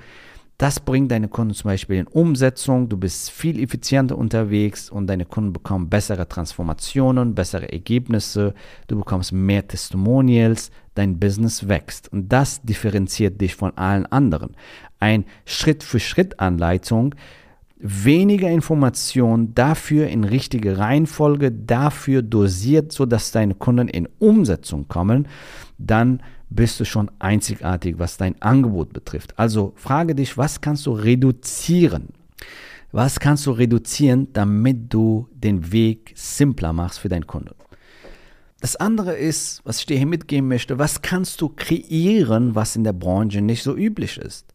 das 0.58 0.80
bringt 0.80 1.12
deine 1.12 1.28
Kunden 1.28 1.54
zum 1.54 1.70
Beispiel 1.70 1.98
in 1.98 2.08
Umsetzung, 2.08 2.88
du 2.88 2.96
bist 2.96 3.30
viel 3.30 3.62
effizienter 3.62 4.18
unterwegs 4.18 4.90
und 4.90 5.08
deine 5.08 5.26
Kunden 5.26 5.52
bekommen 5.52 5.90
bessere 5.90 6.30
Transformationen, 6.30 7.36
bessere 7.36 7.72
Ergebnisse, 7.72 8.54
du 8.88 8.98
bekommst 8.98 9.34
mehr 9.34 9.68
Testimonials, 9.68 10.72
dein 10.94 11.20
Business 11.20 11.68
wächst. 11.68 12.12
Und 12.12 12.32
das 12.32 12.62
differenziert 12.62 13.42
dich 13.42 13.56
von 13.56 13.78
allen 13.78 14.06
anderen. 14.06 14.56
Ein 15.00 15.26
Schritt-für-Schritt-Anleitung, 15.46 17.16
weniger 17.78 18.50
Information, 18.50 19.54
dafür 19.54 20.08
in 20.08 20.24
richtige 20.24 20.78
Reihenfolge, 20.78 21.52
dafür 21.52 22.22
dosiert, 22.22 22.94
sodass 22.94 23.32
deine 23.32 23.56
Kunden 23.56 23.90
in 23.90 24.08
Umsetzung 24.20 24.88
kommen, 24.88 25.28
dann 25.78 26.22
bist 26.50 26.80
du 26.80 26.86
schon 26.86 27.12
einzigartig, 27.20 27.96
was 27.98 28.18
dein 28.18 28.42
Angebot 28.42 28.94
betrifft. 28.94 29.38
Also 29.38 29.74
frage 29.76 30.16
dich, 30.16 30.38
was 30.38 30.62
kannst 30.62 30.86
du 30.86 30.92
reduzieren? 30.92 32.10
Was 32.92 33.20
kannst 33.20 33.46
du 33.46 33.52
reduzieren, 33.52 34.32
damit 34.32 34.94
du 34.94 35.28
den 35.34 35.72
Weg 35.72 36.14
simpler 36.16 36.72
machst 36.72 37.00
für 37.00 37.10
deinen 37.10 37.28
Kunden? 37.28 37.56
Das 38.62 38.78
andere 38.78 39.16
ist, 39.16 39.62
was 39.66 39.80
ich 39.80 39.86
dir 39.86 39.98
hier 39.98 40.08
mitgeben 40.08 40.48
möchte, 40.48 40.80
was 40.80 41.02
kannst 41.02 41.42
du 41.42 41.50
kreieren, 41.50 42.56
was 42.56 42.76
in 42.76 42.84
der 42.84 42.94
Branche 42.94 43.42
nicht 43.42 43.64
so 43.64 43.76
üblich 43.76 44.18
ist? 44.18 44.55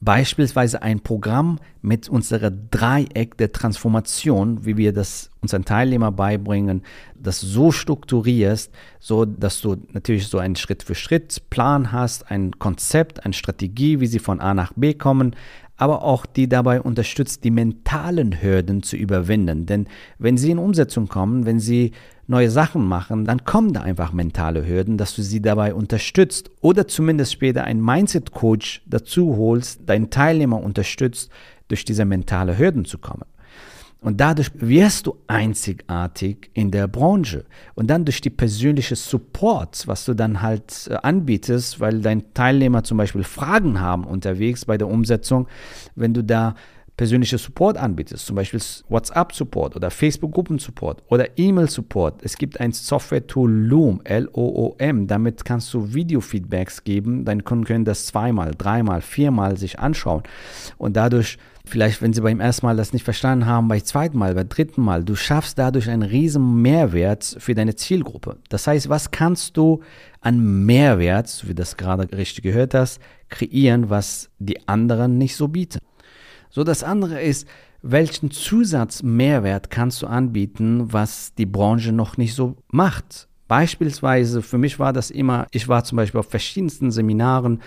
Beispielsweise 0.00 0.82
ein 0.82 1.00
Programm 1.00 1.58
mit 1.80 2.08
unserer 2.08 2.50
Dreieck 2.50 3.38
der 3.38 3.52
Transformation, 3.52 4.66
wie 4.66 4.76
wir 4.76 4.92
das 4.92 5.30
unseren 5.40 5.64
Teilnehmer 5.64 6.12
beibringen, 6.12 6.82
das 7.14 7.40
so 7.40 7.72
strukturierst, 7.72 8.70
so 9.00 9.24
dass 9.24 9.62
du 9.62 9.76
natürlich 9.92 10.28
so 10.28 10.38
einen 10.38 10.56
Schritt 10.56 10.82
für 10.82 10.94
Schritt 10.94 11.48
Plan 11.48 11.92
hast, 11.92 12.30
ein 12.30 12.58
Konzept, 12.58 13.24
eine 13.24 13.32
Strategie, 13.32 14.00
wie 14.00 14.06
sie 14.06 14.18
von 14.18 14.40
A 14.40 14.52
nach 14.52 14.74
B 14.76 14.92
kommen, 14.92 15.34
aber 15.76 16.02
auch 16.02 16.26
die 16.26 16.48
dabei 16.48 16.80
unterstützt, 16.80 17.44
die 17.44 17.50
mentalen 17.50 18.42
Hürden 18.42 18.82
zu 18.82 18.96
überwinden. 18.96 19.66
Denn 19.66 19.86
wenn 20.18 20.36
sie 20.36 20.50
in 20.50 20.58
Umsetzung 20.58 21.08
kommen, 21.08 21.46
wenn 21.46 21.60
sie 21.60 21.92
neue 22.26 22.50
Sachen 22.50 22.84
machen, 22.86 23.24
dann 23.24 23.44
kommen 23.44 23.72
da 23.72 23.82
einfach 23.82 24.12
mentale 24.12 24.66
Hürden, 24.66 24.98
dass 24.98 25.14
du 25.14 25.22
sie 25.22 25.40
dabei 25.40 25.74
unterstützt 25.74 26.50
oder 26.60 26.88
zumindest 26.88 27.32
später 27.32 27.64
einen 27.64 27.84
Mindset-Coach 27.84 28.82
dazu 28.86 29.36
holst, 29.36 29.88
deinen 29.88 30.10
Teilnehmer 30.10 30.62
unterstützt, 30.62 31.30
durch 31.68 31.84
diese 31.84 32.04
mentale 32.04 32.58
Hürden 32.58 32.84
zu 32.84 32.98
kommen. 32.98 33.24
Und 34.00 34.20
dadurch 34.20 34.50
wirst 34.54 35.06
du 35.06 35.16
einzigartig 35.26 36.50
in 36.54 36.70
der 36.70 36.86
Branche. 36.86 37.44
Und 37.74 37.88
dann 37.88 38.04
durch 38.04 38.20
die 38.20 38.30
persönliche 38.30 38.94
Support, 38.94 39.86
was 39.86 40.04
du 40.04 40.14
dann 40.14 40.42
halt 40.42 40.88
äh, 40.90 40.94
anbietest, 40.94 41.80
weil 41.80 42.00
dein 42.00 42.32
Teilnehmer 42.34 42.84
zum 42.84 42.98
Beispiel 42.98 43.24
Fragen 43.24 43.80
haben 43.80 44.04
unterwegs 44.04 44.64
bei 44.64 44.78
der 44.78 44.88
Umsetzung, 44.88 45.48
wenn 45.94 46.14
du 46.14 46.22
da 46.22 46.54
persönliche 46.96 47.36
Support 47.36 47.76
anbietest, 47.76 48.26
zum 48.26 48.36
Beispiel 48.36 48.60
WhatsApp-Support 48.88 49.76
oder 49.76 49.90
Facebook-Gruppen-Support 49.90 51.02
oder 51.08 51.38
E-Mail-Support. 51.38 52.20
Es 52.22 52.36
gibt 52.38 52.58
ein 52.60 52.72
Software-Tool 52.72 53.50
Loom, 53.50 54.00
L-O-O-M. 54.04 55.06
Damit 55.06 55.44
kannst 55.44 55.72
du 55.74 55.92
Video-Feedbacks 55.92 56.84
geben. 56.84 57.24
Deine 57.24 57.42
Kunden 57.42 57.64
können 57.64 57.84
das 57.84 58.06
zweimal, 58.06 58.52
dreimal, 58.56 59.02
viermal 59.02 59.58
sich 59.58 59.78
anschauen. 59.78 60.22
Und 60.78 60.96
dadurch, 60.96 61.38
vielleicht, 61.66 62.00
wenn 62.00 62.12
sie 62.12 62.20
beim 62.20 62.40
ersten 62.40 62.66
Mal 62.66 62.76
das 62.76 62.92
nicht 62.92 63.04
verstanden 63.04 63.46
haben, 63.46 63.68
beim 63.68 63.84
zweiten 63.84 64.16
Mal, 64.16 64.34
beim 64.34 64.48
dritten 64.48 64.82
Mal, 64.82 65.04
du 65.04 65.14
schaffst 65.14 65.58
dadurch 65.58 65.90
einen 65.90 66.02
riesen 66.02 66.62
Mehrwert 66.62 67.36
für 67.38 67.54
deine 67.54 67.74
Zielgruppe. 67.74 68.38
Das 68.48 68.66
heißt, 68.66 68.88
was 68.88 69.10
kannst 69.10 69.56
du 69.56 69.82
an 70.20 70.64
Mehrwert, 70.64 71.42
wie 71.44 71.48
du 71.48 71.56
das 71.56 71.76
gerade 71.76 72.16
richtig 72.16 72.42
gehört 72.42 72.74
hast, 72.74 73.00
kreieren, 73.28 73.90
was 73.90 74.30
die 74.38 74.66
anderen 74.68 75.18
nicht 75.18 75.36
so 75.36 75.48
bieten? 75.48 75.80
So, 76.50 76.64
das 76.64 76.82
andere 76.82 77.20
ist, 77.20 77.46
welchen 77.82 78.30
Zusatzmehrwert 78.30 79.70
kannst 79.70 80.02
du 80.02 80.06
anbieten, 80.06 80.92
was 80.92 81.34
die 81.34 81.46
Branche 81.46 81.92
noch 81.92 82.16
nicht 82.16 82.34
so 82.34 82.56
macht? 82.70 83.28
Beispielsweise, 83.48 84.42
für 84.42 84.58
mich 84.58 84.78
war 84.78 84.92
das 84.92 85.10
immer, 85.10 85.46
ich 85.52 85.68
war 85.68 85.84
zum 85.84 85.96
Beispiel 85.96 86.18
auf 86.18 86.30
verschiedensten 86.30 86.90
Seminaren 86.90 87.60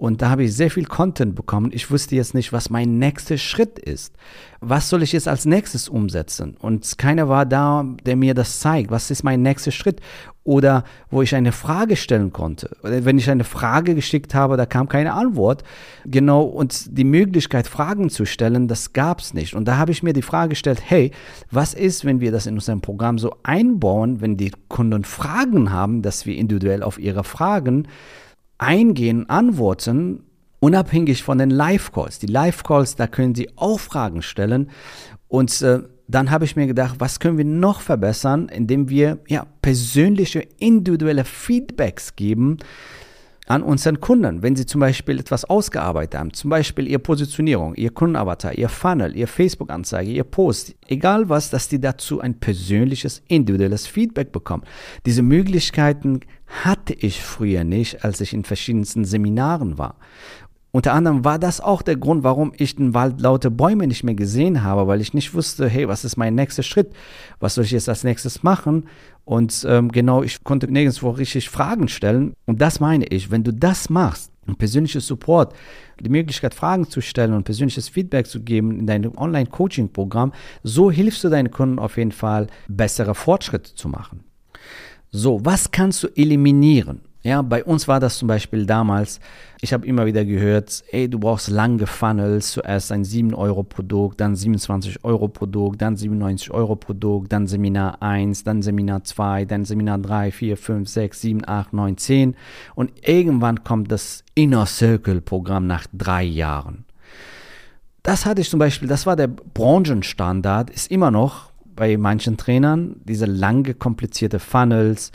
und 0.00 0.22
da 0.22 0.30
habe 0.30 0.44
ich 0.44 0.56
sehr 0.56 0.70
viel 0.70 0.86
Content 0.86 1.34
bekommen. 1.34 1.72
Ich 1.74 1.90
wusste 1.90 2.16
jetzt 2.16 2.32
nicht, 2.32 2.54
was 2.54 2.70
mein 2.70 2.96
nächster 2.98 3.36
Schritt 3.36 3.78
ist. 3.78 4.14
Was 4.60 4.88
soll 4.88 5.02
ich 5.02 5.12
jetzt 5.12 5.28
als 5.28 5.44
nächstes 5.44 5.90
umsetzen? 5.90 6.56
Und 6.58 6.96
keiner 6.96 7.28
war 7.28 7.44
da, 7.44 7.84
der 8.06 8.16
mir 8.16 8.32
das 8.32 8.60
zeigt. 8.60 8.90
Was 8.90 9.10
ist 9.10 9.24
mein 9.24 9.42
nächster 9.42 9.72
Schritt? 9.72 10.00
Oder 10.42 10.84
wo 11.10 11.20
ich 11.20 11.34
eine 11.34 11.52
Frage 11.52 11.96
stellen 11.96 12.32
konnte. 12.32 12.74
Wenn 12.82 13.18
ich 13.18 13.28
eine 13.28 13.44
Frage 13.44 13.94
geschickt 13.94 14.34
habe, 14.34 14.56
da 14.56 14.64
kam 14.64 14.88
keine 14.88 15.12
Antwort. 15.12 15.64
Genau, 16.06 16.44
und 16.44 16.96
die 16.96 17.04
Möglichkeit, 17.04 17.66
Fragen 17.66 18.08
zu 18.08 18.24
stellen, 18.24 18.68
das 18.68 18.94
gab 18.94 19.20
es 19.20 19.34
nicht. 19.34 19.54
Und 19.54 19.66
da 19.68 19.76
habe 19.76 19.92
ich 19.92 20.02
mir 20.02 20.14
die 20.14 20.22
Frage 20.22 20.50
gestellt, 20.50 20.80
hey, 20.82 21.10
was 21.50 21.74
ist, 21.74 22.06
wenn 22.06 22.20
wir 22.20 22.32
das 22.32 22.46
in 22.46 22.54
unserem 22.54 22.80
Programm 22.80 23.18
so 23.18 23.34
einbauen, 23.42 24.22
wenn 24.22 24.38
die 24.38 24.52
Kunden 24.68 25.04
Fragen 25.04 25.70
haben, 25.70 26.00
dass 26.00 26.24
wir 26.24 26.36
individuell 26.36 26.82
auf 26.82 26.98
ihre 26.98 27.22
Fragen 27.22 27.86
eingehen, 28.60 29.28
antworten, 29.28 30.22
unabhängig 30.60 31.22
von 31.22 31.38
den 31.38 31.50
Live-Calls. 31.50 32.18
Die 32.18 32.26
Live-Calls, 32.26 32.94
da 32.96 33.06
können 33.06 33.34
Sie 33.34 33.48
auch 33.56 33.80
Fragen 33.80 34.22
stellen. 34.22 34.70
Und 35.28 35.62
äh, 35.62 35.80
dann 36.08 36.30
habe 36.30 36.44
ich 36.44 36.56
mir 36.56 36.66
gedacht, 36.66 36.96
was 36.98 37.20
können 37.20 37.38
wir 37.38 37.44
noch 37.44 37.80
verbessern, 37.80 38.48
indem 38.48 38.88
wir 38.88 39.18
ja, 39.28 39.46
persönliche, 39.62 40.40
individuelle 40.58 41.24
Feedbacks 41.24 42.16
geben 42.16 42.58
an 43.46 43.62
unseren 43.64 44.00
Kunden, 44.00 44.42
wenn 44.44 44.54
sie 44.54 44.64
zum 44.64 44.80
Beispiel 44.80 45.18
etwas 45.18 45.44
ausgearbeitet 45.44 46.20
haben, 46.20 46.32
zum 46.32 46.50
Beispiel 46.50 46.86
ihre 46.86 47.00
Positionierung, 47.00 47.74
ihr 47.74 47.90
Kundenavatar, 47.90 48.56
ihr 48.56 48.68
Funnel, 48.68 49.16
ihr 49.16 49.26
Facebook-Anzeige, 49.26 50.12
ihr 50.12 50.22
Post, 50.22 50.76
egal 50.86 51.28
was, 51.28 51.50
dass 51.50 51.68
die 51.68 51.80
dazu 51.80 52.20
ein 52.20 52.38
persönliches, 52.38 53.22
individuelles 53.26 53.88
Feedback 53.88 54.30
bekommen. 54.30 54.62
Diese 55.04 55.22
Möglichkeiten 55.22 56.20
hatte 56.50 56.92
ich 56.92 57.22
früher 57.22 57.64
nicht, 57.64 58.04
als 58.04 58.20
ich 58.20 58.34
in 58.34 58.44
verschiedensten 58.44 59.04
Seminaren 59.04 59.78
war. 59.78 59.96
Unter 60.72 60.92
anderem 60.92 61.24
war 61.24 61.40
das 61.40 61.60
auch 61.60 61.82
der 61.82 61.96
Grund, 61.96 62.22
warum 62.22 62.52
ich 62.56 62.76
den 62.76 62.94
Wald 62.94 63.20
laute 63.20 63.50
Bäume 63.50 63.88
nicht 63.88 64.04
mehr 64.04 64.14
gesehen 64.14 64.62
habe, 64.62 64.86
weil 64.86 65.00
ich 65.00 65.14
nicht 65.14 65.34
wusste, 65.34 65.68
hey, 65.68 65.88
was 65.88 66.04
ist 66.04 66.16
mein 66.16 66.36
nächster 66.36 66.62
Schritt? 66.62 66.92
Was 67.40 67.56
soll 67.56 67.64
ich 67.64 67.72
jetzt 67.72 67.88
als 67.88 68.04
nächstes 68.04 68.44
machen? 68.44 68.86
Und 69.24 69.66
ähm, 69.68 69.90
genau, 69.90 70.22
ich 70.22 70.44
konnte 70.44 70.70
nirgendwo 70.70 71.10
richtig 71.10 71.50
Fragen 71.50 71.88
stellen. 71.88 72.34
Und 72.46 72.60
das 72.60 72.78
meine 72.78 73.06
ich, 73.06 73.32
wenn 73.32 73.42
du 73.42 73.52
das 73.52 73.90
machst, 73.90 74.30
ein 74.46 74.56
persönliches 74.56 75.08
Support, 75.08 75.54
die 75.98 76.08
Möglichkeit, 76.08 76.54
Fragen 76.54 76.88
zu 76.88 77.00
stellen 77.00 77.34
und 77.34 77.44
persönliches 77.44 77.88
Feedback 77.88 78.28
zu 78.28 78.40
geben 78.42 78.78
in 78.78 78.86
deinem 78.86 79.18
Online-Coaching-Programm, 79.18 80.32
so 80.62 80.90
hilfst 80.90 81.24
du 81.24 81.30
deinen 81.30 81.50
Kunden 81.50 81.80
auf 81.80 81.96
jeden 81.96 82.12
Fall, 82.12 82.46
bessere 82.68 83.16
Fortschritte 83.16 83.74
zu 83.74 83.88
machen. 83.88 84.29
So, 85.12 85.44
was 85.44 85.70
kannst 85.72 86.04
du 86.04 86.08
eliminieren? 86.14 87.00
Ja, 87.22 87.42
bei 87.42 87.64
uns 87.64 87.86
war 87.86 88.00
das 88.00 88.16
zum 88.16 88.28
Beispiel 88.28 88.64
damals, 88.64 89.20
ich 89.60 89.74
habe 89.74 89.86
immer 89.86 90.06
wieder 90.06 90.24
gehört, 90.24 90.82
ey, 90.90 91.06
du 91.06 91.18
brauchst 91.18 91.48
lange 91.48 91.86
Funnels, 91.86 92.52
zuerst 92.52 92.92
ein 92.92 93.04
7-Euro-Produkt, 93.04 94.20
dann 94.20 94.34
27-Euro-Produkt, 94.34 95.82
dann 95.82 95.96
97-Euro-Produkt, 95.96 97.30
dann 97.32 97.46
Seminar 97.46 98.00
1, 98.00 98.44
dann 98.44 98.62
Seminar 98.62 99.04
2, 99.04 99.44
dann 99.44 99.66
Seminar 99.66 99.98
3, 99.98 100.30
4, 100.30 100.56
5, 100.56 100.88
6, 100.88 101.20
7, 101.20 101.42
8, 101.46 101.72
9, 101.74 101.96
10 101.98 102.36
und 102.74 102.92
irgendwann 103.06 103.64
kommt 103.64 103.92
das 103.92 104.24
Inner 104.34 104.64
Circle-Programm 104.64 105.66
nach 105.66 105.86
drei 105.92 106.22
Jahren. 106.22 106.86
Das 108.02 108.24
hatte 108.24 108.40
ich 108.40 108.48
zum 108.48 108.60
Beispiel, 108.60 108.88
das 108.88 109.04
war 109.04 109.16
der 109.16 109.28
Branchenstandard, 109.28 110.70
ist 110.70 110.90
immer 110.90 111.10
noch 111.10 111.49
bei 111.80 111.96
manchen 111.96 112.36
Trainern, 112.36 112.96
diese 113.06 113.24
lange 113.24 113.72
komplizierte 113.72 114.38
Funnels 114.38 115.12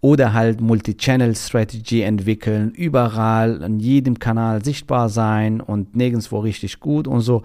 oder 0.00 0.32
halt 0.32 0.60
Multi-Channel-Strategy 0.60 2.02
entwickeln, 2.02 2.70
überall 2.70 3.60
in 3.62 3.80
jedem 3.80 4.20
Kanal 4.20 4.64
sichtbar 4.64 5.08
sein 5.08 5.60
und 5.60 5.96
nirgendwo 5.96 6.38
richtig 6.38 6.78
gut 6.78 7.08
und 7.08 7.22
so. 7.22 7.42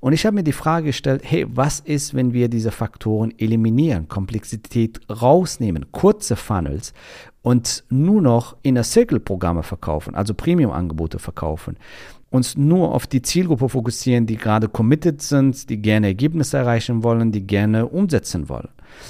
Und 0.00 0.14
ich 0.14 0.26
habe 0.26 0.34
mir 0.34 0.42
die 0.42 0.50
Frage 0.50 0.86
gestellt, 0.86 1.22
hey, 1.24 1.46
was 1.48 1.78
ist, 1.78 2.12
wenn 2.12 2.32
wir 2.32 2.48
diese 2.48 2.72
Faktoren 2.72 3.32
eliminieren, 3.38 4.08
Komplexität 4.08 4.98
rausnehmen, 5.08 5.92
kurze 5.92 6.34
Funnels 6.34 6.94
und 7.42 7.84
nur 7.88 8.20
noch 8.20 8.56
Inner 8.62 8.82
Circle 8.82 9.20
Programme 9.20 9.62
verkaufen, 9.62 10.16
also 10.16 10.34
Premium-Angebote 10.34 11.20
verkaufen 11.20 11.76
uns 12.30 12.56
nur 12.56 12.94
auf 12.94 13.06
die 13.06 13.22
Zielgruppe 13.22 13.68
fokussieren, 13.68 14.26
die 14.26 14.36
gerade 14.36 14.68
committed 14.68 15.22
sind, 15.22 15.70
die 15.70 15.80
gerne 15.80 16.08
Ergebnisse 16.08 16.58
erreichen 16.58 17.02
wollen, 17.02 17.32
die 17.32 17.46
gerne 17.46 17.86
umsetzen 17.86 18.48
wollen. 18.48 18.68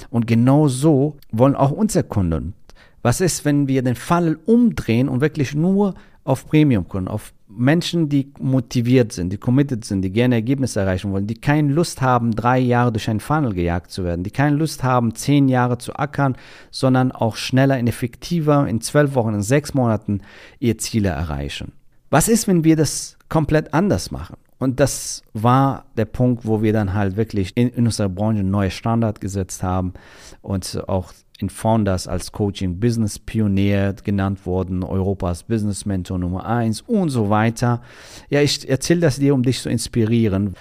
Und 0.09 0.27
genau 0.27 0.67
so 0.67 1.17
wollen 1.31 1.55
auch 1.55 1.71
unsere 1.71 2.03
Kunden 2.03 2.53
was 3.01 3.21
ist, 3.21 3.45
wenn 3.45 3.67
wir 3.67 3.81
den 3.81 3.95
Funnel 3.95 4.39
umdrehen 4.45 5.09
und 5.09 5.21
wirklich 5.21 5.55
nur 5.55 5.95
auf 6.23 6.47
Premium-Kunden, 6.47 7.07
auf 7.07 7.33
Menschen, 7.47 8.09
die 8.09 8.31
motiviert 8.39 9.11
sind, 9.11 9.31
die 9.33 9.37
committed 9.37 9.83
sind, 9.83 10.03
die 10.03 10.11
gerne 10.11 10.35
Ergebnisse 10.35 10.81
erreichen 10.81 11.11
wollen, 11.11 11.25
die 11.25 11.35
keine 11.35 11.73
Lust 11.73 12.01
haben, 12.01 12.35
drei 12.35 12.59
Jahre 12.59 12.91
durch 12.91 13.09
einen 13.09 13.21
Funnel 13.21 13.53
gejagt 13.53 13.89
zu 13.89 14.03
werden, 14.03 14.23
die 14.23 14.29
keine 14.29 14.55
Lust 14.55 14.83
haben, 14.83 15.15
zehn 15.15 15.47
Jahre 15.47 15.79
zu 15.79 15.95
ackern, 15.95 16.35
sondern 16.69 17.11
auch 17.11 17.35
schneller 17.35 17.79
und 17.79 17.87
effektiver 17.87 18.67
in 18.67 18.81
zwölf 18.81 19.15
Wochen, 19.15 19.33
in 19.33 19.41
sechs 19.41 19.73
Monaten 19.73 20.21
ihr 20.59 20.77
Ziele 20.77 21.09
erreichen. 21.09 21.71
Was 22.09 22.27
ist, 22.27 22.47
wenn 22.47 22.63
wir 22.63 22.75
das 22.75 23.17
komplett 23.29 23.73
anders 23.73 24.11
machen? 24.11 24.37
Und 24.57 24.79
das 24.79 25.23
war 25.33 25.85
der 25.95 26.05
Punkt, 26.05 26.45
wo 26.45 26.61
wir 26.61 26.73
dann 26.73 26.93
halt 26.93 27.15
wirklich 27.15 27.55
in, 27.55 27.69
in 27.69 27.85
unserer 27.85 28.09
Branche 28.09 28.39
einen 28.39 28.51
neuen 28.51 28.71
Standard 28.71 29.21
gesetzt 29.21 29.63
haben 29.63 29.93
und 30.41 30.83
auch 30.87 31.13
in 31.39 31.49
Founders 31.49 32.07
als 32.07 32.33
Coaching 32.33 32.79
Business 32.81 33.17
Pionier 33.17 33.95
genannt 34.03 34.45
worden, 34.45 34.83
Europas 34.83 35.43
Business 35.43 35.85
Mentor 35.85 36.19
Nummer 36.19 36.45
1 36.45 36.81
und 36.81 37.09
so 37.09 37.29
weiter. 37.29 37.81
Ja, 38.29 38.41
ich 38.41 38.67
erzähle 38.67 38.99
das 38.99 39.19
dir, 39.19 39.33
um 39.33 39.43
dich 39.43 39.61
zu 39.61 39.69
inspirieren. 39.69 40.55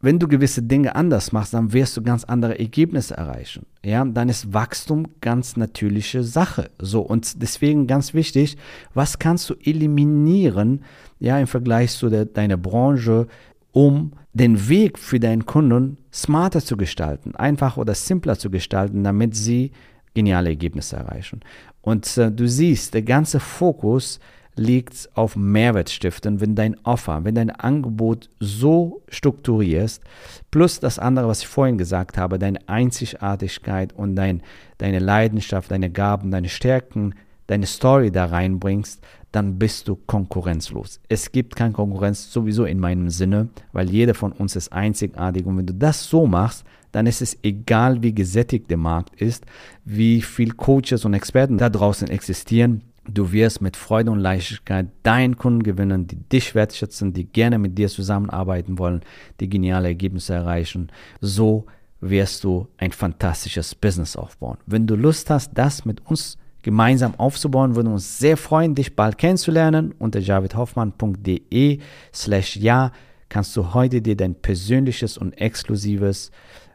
Wenn 0.00 0.18
du 0.18 0.28
gewisse 0.28 0.62
Dinge 0.62 0.94
anders 0.94 1.32
machst, 1.32 1.54
dann 1.54 1.72
wirst 1.72 1.96
du 1.96 2.02
ganz 2.02 2.24
andere 2.24 2.58
Ergebnisse 2.58 3.16
erreichen. 3.16 3.64
Ja, 3.82 4.04
dann 4.04 4.28
ist 4.28 4.52
Wachstum 4.52 5.06
ganz 5.20 5.56
natürliche 5.56 6.22
Sache. 6.22 6.70
So 6.78 7.00
und 7.00 7.40
deswegen 7.40 7.86
ganz 7.86 8.12
wichtig, 8.12 8.56
was 8.92 9.18
kannst 9.18 9.48
du 9.48 9.54
eliminieren, 9.54 10.84
ja, 11.18 11.38
im 11.38 11.46
Vergleich 11.46 11.92
zu 11.92 12.10
der, 12.10 12.26
deiner 12.26 12.58
Branche, 12.58 13.26
um 13.72 14.12
den 14.34 14.68
Weg 14.68 14.98
für 14.98 15.18
deinen 15.18 15.46
Kunden 15.46 15.96
smarter 16.12 16.60
zu 16.60 16.76
gestalten, 16.76 17.34
einfacher 17.34 17.80
oder 17.80 17.94
simpler 17.94 18.38
zu 18.38 18.50
gestalten, 18.50 19.02
damit 19.02 19.34
sie 19.34 19.72
geniale 20.12 20.50
Ergebnisse 20.50 20.96
erreichen. 20.96 21.40
Und 21.80 22.18
äh, 22.18 22.30
du 22.30 22.48
siehst, 22.48 22.94
der 22.94 23.02
ganze 23.02 23.40
Fokus 23.40 24.18
liegt 24.56 25.10
auf 25.14 25.36
Mehrwert 25.36 25.90
stiften, 25.90 26.40
wenn 26.40 26.54
dein 26.54 26.76
Offer, 26.84 27.24
wenn 27.24 27.34
dein 27.34 27.50
Angebot 27.50 28.30
so 28.40 29.02
strukturierst, 29.08 30.02
plus 30.50 30.80
das 30.80 30.98
andere, 30.98 31.28
was 31.28 31.42
ich 31.42 31.46
vorhin 31.46 31.78
gesagt 31.78 32.18
habe, 32.18 32.38
deine 32.38 32.66
Einzigartigkeit 32.68 33.92
und 33.92 34.16
dein, 34.16 34.42
deine 34.78 34.98
Leidenschaft, 34.98 35.70
deine 35.70 35.90
Gaben, 35.90 36.30
deine 36.30 36.48
Stärken, 36.48 37.14
deine 37.46 37.66
Story 37.66 38.10
da 38.10 38.26
reinbringst, 38.26 39.02
dann 39.32 39.58
bist 39.58 39.86
du 39.88 39.96
konkurrenzlos. 39.96 41.00
Es 41.08 41.30
gibt 41.30 41.56
keine 41.56 41.72
Konkurrenz 41.72 42.32
sowieso 42.32 42.64
in 42.64 42.80
meinem 42.80 43.10
Sinne, 43.10 43.48
weil 43.72 43.90
jeder 43.90 44.14
von 44.14 44.32
uns 44.32 44.56
ist 44.56 44.72
einzigartig. 44.72 45.44
Und 45.44 45.58
wenn 45.58 45.66
du 45.66 45.74
das 45.74 46.08
so 46.08 46.26
machst, 46.26 46.64
dann 46.92 47.06
ist 47.06 47.20
es 47.20 47.36
egal, 47.42 48.02
wie 48.02 48.14
gesättigt 48.14 48.70
der 48.70 48.78
Markt 48.78 49.20
ist, 49.20 49.44
wie 49.84 50.22
viele 50.22 50.54
Coaches 50.54 51.04
und 51.04 51.12
Experten 51.12 51.58
da 51.58 51.68
draußen 51.68 52.08
existieren. 52.08 52.82
Du 53.08 53.32
wirst 53.32 53.60
mit 53.60 53.76
Freude 53.76 54.10
und 54.10 54.18
Leichtigkeit 54.18 54.88
deinen 55.02 55.36
Kunden 55.36 55.62
gewinnen, 55.62 56.06
die 56.06 56.16
dich 56.16 56.54
wertschätzen, 56.54 57.12
die 57.12 57.24
gerne 57.24 57.58
mit 57.58 57.78
dir 57.78 57.88
zusammenarbeiten 57.88 58.78
wollen, 58.78 59.02
die 59.40 59.48
geniale 59.48 59.88
Ergebnisse 59.88 60.34
erreichen. 60.34 60.90
So 61.20 61.66
wirst 62.00 62.44
du 62.44 62.68
ein 62.78 62.92
fantastisches 62.92 63.74
Business 63.74 64.16
aufbauen. 64.16 64.58
Wenn 64.66 64.86
du 64.86 64.96
Lust 64.96 65.30
hast, 65.30 65.52
das 65.54 65.84
mit 65.84 66.04
uns 66.06 66.36
gemeinsam 66.62 67.14
aufzubauen, 67.16 67.76
würden 67.76 67.88
wir 67.88 67.94
uns 67.94 68.18
sehr 68.18 68.36
freuen, 68.36 68.74
dich 68.74 68.96
bald 68.96 69.18
kennenzulernen. 69.18 69.94
Unter 69.98 70.18
javidhoffmann.de 70.18 71.78
slash 72.12 72.56
ja 72.56 72.90
kannst 73.28 73.56
du 73.56 73.74
heute 73.74 74.02
dir 74.02 74.16
dein 74.16 74.34
persönliches 74.34 75.16
und 75.18 75.32
exklusives 75.34 76.30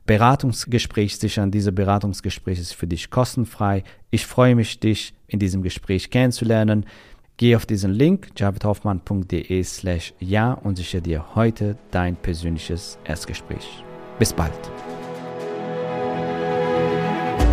Beratungsgespräch 0.06 1.18
sichern. 1.18 1.52
Dieses 1.52 1.74
Beratungsgespräch 1.74 2.60
ist 2.60 2.74
für 2.74 2.88
dich 2.88 3.10
kostenfrei. 3.10 3.84
Ich 4.10 4.26
freue 4.26 4.56
mich, 4.56 4.80
dich 4.80 5.14
in 5.28 5.40
diesem 5.40 5.62
Gespräch 5.62 6.10
kennenzulernen. 6.10 6.86
Geh 7.38 7.56
auf 7.56 7.66
diesen 7.66 7.92
Link 7.92 8.30
javidhoffmann.de 8.38 9.64
slash 9.64 10.14
ja 10.20 10.54
und 10.54 10.76
sichere 10.76 11.02
dir 11.02 11.36
heute 11.36 11.78
dein 11.90 12.16
persönliches 12.16 13.00
Erstgespräch. 13.04 13.84
Bis 14.20 14.34
bald. 14.34 14.91